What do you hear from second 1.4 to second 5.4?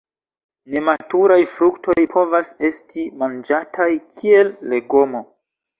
fruktoj povas esti manĝataj kiel legomo.